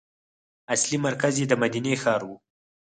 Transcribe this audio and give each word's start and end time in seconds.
اصلي 0.73 0.97
مرکز 1.07 1.33
یې 1.41 1.45
د 1.49 1.53
مدینې 1.63 1.93
ښار 2.01 2.21
و. 2.25 2.29